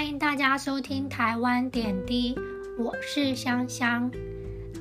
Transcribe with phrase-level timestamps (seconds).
[0.00, 2.34] 欢迎大家收听台湾点滴，
[2.78, 4.10] 我是香香。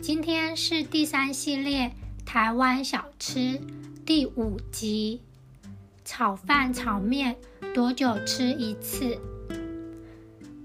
[0.02, 1.92] 今天是第三系列
[2.26, 3.60] 台湾小吃
[4.06, 5.20] 第五集，
[6.06, 7.36] 炒饭、炒面
[7.76, 9.18] 多久吃一次？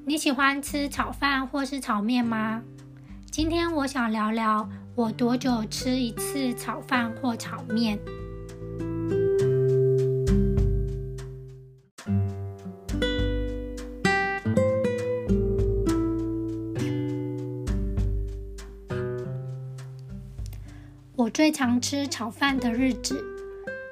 [0.07, 2.63] 你喜欢吃炒饭或是炒面吗？
[3.33, 7.99] 今天我想聊聊我多久吃一次炒饭或炒面。
[21.17, 23.25] 我最常吃炒饭的日子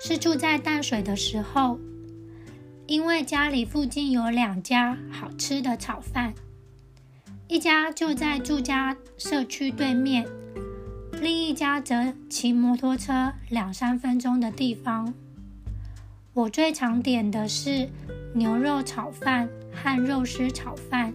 [0.01, 1.79] 是住在淡水的时候，
[2.89, 6.35] 因为家里附近有两家好吃的炒饭，
[7.47, 10.27] 一家就在住家社区对面，
[11.13, 15.15] 另一家则骑摩托车两三分钟的地方。
[16.35, 17.89] 我最常点的是
[18.35, 21.15] 牛肉炒饭和肉丝炒饭，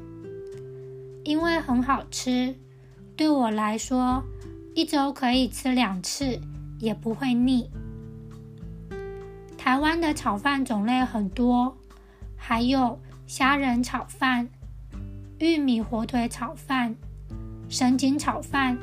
[1.26, 2.56] 因为很好吃，
[3.18, 4.24] 对我来说。
[4.78, 6.40] 一周可以吃两次，
[6.78, 7.68] 也不会腻。
[9.58, 11.76] 台湾的炒饭种类很多，
[12.36, 14.48] 还有虾仁炒饭、
[15.40, 16.96] 玉米火腿炒饭、
[17.68, 18.78] 什锦炒饭，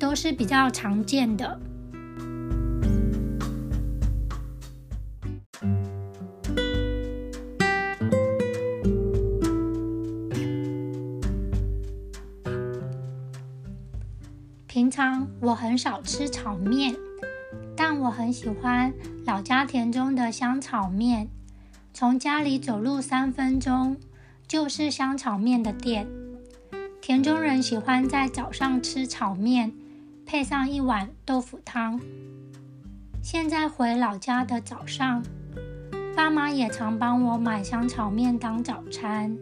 [0.00, 1.60] 都是比较常见的。
[14.86, 16.94] 平常我很少吃炒面，
[17.76, 21.26] 但我很喜欢老家田中的香炒面。
[21.92, 23.96] 从家里走路三分钟
[24.46, 26.06] 就是香炒面的店。
[27.00, 29.72] 田中人喜欢在早上吃炒面，
[30.24, 32.00] 配上一碗豆腐汤。
[33.20, 35.24] 现在回老家的早上，
[36.14, 39.36] 爸妈也常帮我买香炒面当早餐，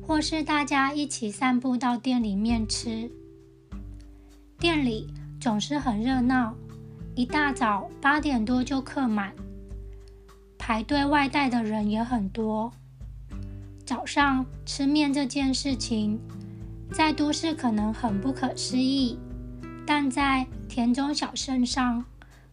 [0.00, 3.10] 或是大家一起散步到店里面吃。
[4.62, 6.54] 店里总是很热闹，
[7.16, 9.34] 一大早八点多就客满，
[10.56, 12.72] 排队外带的人也很多。
[13.84, 16.20] 早上吃面这件事情，
[16.92, 19.18] 在都市可能很不可思议，
[19.84, 22.04] 但在田中小镇上，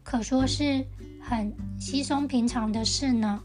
[0.01, 0.83] 可说是
[1.21, 3.39] 很稀松平常的事呢。